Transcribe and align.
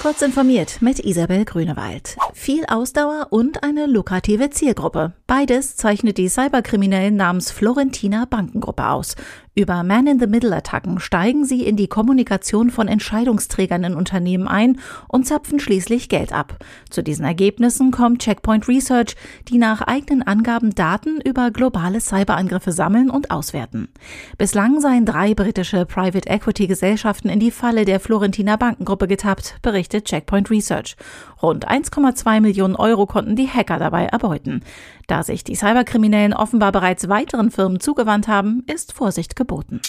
Kurz 0.00 0.20
informiert 0.20 0.82
mit 0.82 1.00
Isabel 1.00 1.44
Grünewald. 1.46 2.16
Viel 2.34 2.64
Ausdauer 2.66 3.28
und 3.30 3.64
eine 3.64 3.86
lukrative 3.86 4.50
Zielgruppe. 4.50 5.14
Beides 5.26 5.76
zeichnet 5.76 6.18
die 6.18 6.28
Cyberkriminellen 6.28 7.16
namens 7.16 7.50
Florentina 7.50 8.26
Bankengruppe 8.26 8.88
aus. 8.88 9.16
Über 9.58 9.82
Man-in-the-Middle-Attacken 9.82 11.00
steigen 11.00 11.46
sie 11.46 11.64
in 11.64 11.76
die 11.76 11.88
Kommunikation 11.88 12.68
von 12.68 12.88
Entscheidungsträgern 12.88 13.84
in 13.84 13.94
Unternehmen 13.94 14.46
ein 14.46 14.78
und 15.08 15.26
zapfen 15.26 15.58
schließlich 15.58 16.10
Geld 16.10 16.30
ab. 16.30 16.58
Zu 16.90 17.02
diesen 17.02 17.24
Ergebnissen 17.24 17.90
kommt 17.90 18.20
Checkpoint 18.20 18.68
Research, 18.68 19.16
die 19.48 19.56
nach 19.56 19.80
eigenen 19.80 20.22
Angaben 20.22 20.74
Daten 20.74 21.22
über 21.22 21.50
globale 21.50 22.02
Cyberangriffe 22.02 22.70
sammeln 22.70 23.08
und 23.08 23.30
auswerten. 23.30 23.88
Bislang 24.36 24.78
seien 24.82 25.06
drei 25.06 25.32
britische 25.32 25.86
Private 25.86 26.28
Equity 26.28 26.66
Gesellschaften 26.66 27.30
in 27.30 27.40
die 27.40 27.50
Falle 27.50 27.86
der 27.86 27.98
Florentina 27.98 28.56
Bankengruppe 28.56 29.08
getappt, 29.08 29.56
berichtet 29.62 29.85
Checkpoint 29.88 30.50
Research. 30.50 30.96
Rund 31.42 31.68
1,2 31.68 32.40
Millionen 32.40 32.76
Euro 32.76 33.06
konnten 33.06 33.36
die 33.36 33.48
Hacker 33.48 33.78
dabei 33.78 34.06
erbeuten. 34.06 34.62
Da 35.06 35.22
sich 35.22 35.44
die 35.44 35.54
Cyberkriminellen 35.54 36.34
offenbar 36.34 36.72
bereits 36.72 37.08
weiteren 37.08 37.50
Firmen 37.50 37.80
zugewandt 37.80 38.28
haben, 38.28 38.64
ist 38.66 38.92
Vorsicht 38.92 39.36
geboten. 39.36 39.80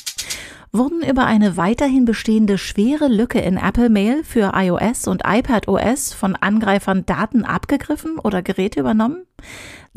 Wurden 0.71 1.01
über 1.01 1.25
eine 1.25 1.55
weiterhin 1.55 2.05
bestehende 2.05 2.57
schwere 2.57 3.07
Lücke 3.07 3.39
in 3.39 3.57
Apple 3.57 3.89
Mail 3.89 4.23
für 4.23 4.51
iOS 4.53 5.07
und 5.07 5.23
iPadOS 5.25 6.13
von 6.13 6.35
Angreifern 6.35 7.05
Daten 7.05 7.45
abgegriffen 7.45 8.19
oder 8.19 8.41
Geräte 8.41 8.81
übernommen? 8.81 9.25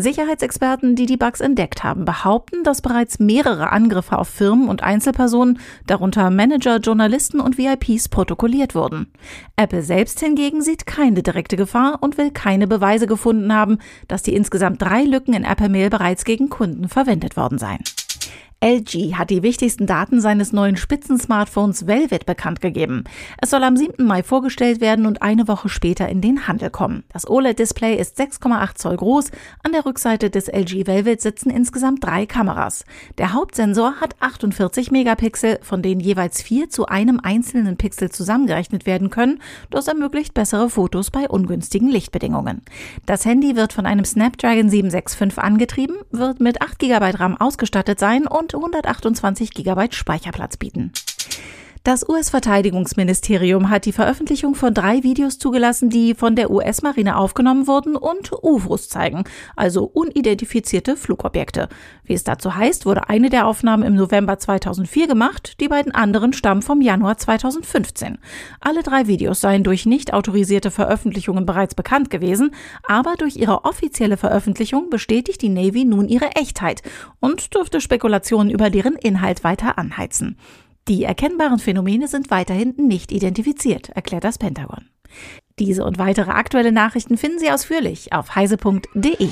Sicherheitsexperten, 0.00 0.96
die 0.96 1.06
die 1.06 1.16
Bugs 1.16 1.40
entdeckt 1.40 1.84
haben, 1.84 2.04
behaupten, 2.04 2.64
dass 2.64 2.82
bereits 2.82 3.18
mehrere 3.18 3.70
Angriffe 3.70 4.18
auf 4.18 4.28
Firmen 4.28 4.68
und 4.68 4.82
Einzelpersonen, 4.82 5.58
darunter 5.86 6.30
Manager, 6.30 6.78
Journalisten 6.78 7.40
und 7.40 7.58
VIPs, 7.58 8.08
protokolliert 8.08 8.74
wurden. 8.74 9.12
Apple 9.56 9.82
selbst 9.82 10.20
hingegen 10.20 10.62
sieht 10.62 10.86
keine 10.86 11.22
direkte 11.22 11.56
Gefahr 11.56 11.98
und 12.00 12.18
will 12.18 12.30
keine 12.30 12.66
Beweise 12.66 13.06
gefunden 13.06 13.52
haben, 13.54 13.78
dass 14.08 14.22
die 14.22 14.34
insgesamt 14.34 14.82
drei 14.82 15.04
Lücken 15.04 15.34
in 15.34 15.44
Apple 15.44 15.68
Mail 15.68 15.90
bereits 15.90 16.24
gegen 16.24 16.48
Kunden 16.48 16.88
verwendet 16.88 17.36
worden 17.36 17.58
seien. 17.58 17.80
LG 18.62 19.14
hat 19.14 19.30
die 19.30 19.42
wichtigsten 19.42 19.86
Daten 19.86 20.20
seines 20.20 20.52
neuen 20.52 20.76
Spitzen-Smartphones 20.76 21.86
Velvet 21.86 22.26
bekannt 22.26 22.60
gegeben. 22.60 23.04
Es 23.40 23.48
soll 23.48 23.64
am 23.64 23.74
7. 23.74 24.04
Mai 24.04 24.22
vorgestellt 24.22 24.82
werden 24.82 25.06
und 25.06 25.22
eine 25.22 25.48
Woche 25.48 25.70
später 25.70 26.10
in 26.10 26.20
den 26.20 26.46
Handel 26.46 26.68
kommen. 26.68 27.04
Das 27.10 27.26
OLED-Display 27.26 27.96
ist 27.96 28.20
6,8 28.20 28.74
Zoll 28.74 28.98
groß. 28.98 29.30
An 29.62 29.72
der 29.72 29.86
Rückseite 29.86 30.28
des 30.28 30.48
LG 30.48 30.86
Velvet 30.86 31.22
sitzen 31.22 31.48
insgesamt 31.48 32.04
drei 32.04 32.26
Kameras. 32.26 32.84
Der 33.16 33.32
Hauptsensor 33.32 33.94
hat 33.98 34.14
48 34.20 34.90
Megapixel, 34.90 35.58
von 35.62 35.80
denen 35.80 36.02
jeweils 36.02 36.42
vier 36.42 36.68
zu 36.68 36.84
einem 36.84 37.18
einzelnen 37.18 37.78
Pixel 37.78 38.10
zusammengerechnet 38.10 38.84
werden 38.84 39.08
können. 39.08 39.40
Das 39.70 39.88
ermöglicht 39.88 40.34
bessere 40.34 40.68
Fotos 40.68 41.10
bei 41.10 41.30
ungünstigen 41.30 41.88
Lichtbedingungen. 41.88 42.60
Das 43.06 43.24
Handy 43.24 43.56
wird 43.56 43.72
von 43.72 43.86
einem 43.86 44.04
Snapdragon 44.04 44.68
765 44.68 45.38
angetrieben, 45.38 45.96
wird 46.10 46.40
mit 46.40 46.60
8 46.60 46.78
GB 46.78 47.10
RAM 47.12 47.40
ausgestattet 47.40 47.98
sein 47.98 48.26
und 48.26 48.49
128 48.54 49.54
GB 49.54 49.92
Speicherplatz 49.92 50.56
bieten. 50.56 50.92
Das 51.82 52.06
US-Verteidigungsministerium 52.06 53.70
hat 53.70 53.86
die 53.86 53.92
Veröffentlichung 53.92 54.54
von 54.54 54.74
drei 54.74 55.02
Videos 55.02 55.38
zugelassen, 55.38 55.88
die 55.88 56.14
von 56.14 56.36
der 56.36 56.50
US-Marine 56.50 57.16
aufgenommen 57.16 57.66
wurden 57.66 57.96
und 57.96 58.32
UFOs 58.42 58.90
zeigen, 58.90 59.24
also 59.56 59.84
unidentifizierte 59.84 60.98
Flugobjekte. 60.98 61.70
Wie 62.04 62.12
es 62.12 62.22
dazu 62.22 62.54
heißt, 62.54 62.84
wurde 62.84 63.08
eine 63.08 63.30
der 63.30 63.46
Aufnahmen 63.46 63.82
im 63.82 63.94
November 63.94 64.38
2004 64.38 65.06
gemacht, 65.06 65.58
die 65.58 65.68
beiden 65.68 65.94
anderen 65.94 66.34
stammen 66.34 66.60
vom 66.60 66.82
Januar 66.82 67.16
2015. 67.16 68.18
Alle 68.60 68.82
drei 68.82 69.06
Videos 69.06 69.40
seien 69.40 69.64
durch 69.64 69.86
nicht 69.86 70.12
autorisierte 70.12 70.70
Veröffentlichungen 70.70 71.46
bereits 71.46 71.74
bekannt 71.74 72.10
gewesen, 72.10 72.54
aber 72.86 73.14
durch 73.16 73.36
ihre 73.36 73.64
offizielle 73.64 74.18
Veröffentlichung 74.18 74.90
bestätigt 74.90 75.40
die 75.40 75.48
Navy 75.48 75.86
nun 75.86 76.08
ihre 76.08 76.32
Echtheit 76.32 76.82
und 77.20 77.54
dürfte 77.54 77.80
Spekulationen 77.80 78.50
über 78.50 78.68
deren 78.68 78.96
Inhalt 78.96 79.44
weiter 79.44 79.78
anheizen. 79.78 80.36
Die 80.88 81.04
erkennbaren 81.04 81.58
Phänomene 81.58 82.08
sind 82.08 82.30
weiterhin 82.30 82.74
nicht 82.76 83.12
identifiziert, 83.12 83.90
erklärt 83.90 84.24
das 84.24 84.38
Pentagon. 84.38 84.88
Diese 85.58 85.84
und 85.84 85.98
weitere 85.98 86.30
aktuelle 86.30 86.72
Nachrichten 86.72 87.16
finden 87.18 87.38
Sie 87.38 87.50
ausführlich 87.50 88.12
auf 88.12 88.34
heise.de. 88.34 89.28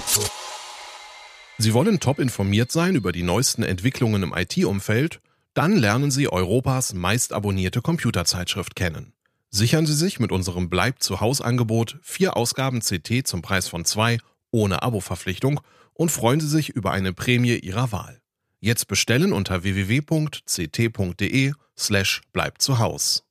Sie 1.60 1.74
wollen 1.74 2.00
top 2.00 2.18
informiert 2.18 2.70
sein 2.70 2.94
über 2.94 3.12
die 3.12 3.22
neuesten 3.22 3.62
Entwicklungen 3.62 4.22
im 4.22 4.34
IT-Umfeld? 4.36 5.20
Dann 5.54 5.76
lernen 5.76 6.10
Sie 6.10 6.28
Europas 6.28 6.94
meist 6.94 7.32
abonnierte 7.32 7.82
Computerzeitschrift 7.82 8.76
kennen. 8.76 9.12
Sichern 9.50 9.86
Sie 9.86 9.94
sich 9.94 10.20
mit 10.20 10.30
unserem 10.30 10.68
Bleib 10.68 11.02
zu 11.02 11.20
Haus 11.20 11.40
Angebot 11.40 11.98
vier 12.02 12.36
Ausgaben 12.36 12.80
CT 12.80 13.26
zum 13.26 13.42
Preis 13.42 13.66
von 13.66 13.84
zwei 13.84 14.18
ohne 14.50 14.82
Abo-Verpflichtung 14.82 15.60
und 15.94 16.10
freuen 16.10 16.40
Sie 16.40 16.48
sich 16.48 16.68
über 16.68 16.92
eine 16.92 17.12
Prämie 17.12 17.56
Ihrer 17.56 17.90
Wahl. 17.90 18.20
Jetzt 18.60 18.88
bestellen 18.88 19.32
unter 19.32 19.62
www.ct.de 19.62 21.52
slash 21.76 22.22
bleibt 22.32 22.60
zu 22.60 22.80
Haus. 22.80 23.27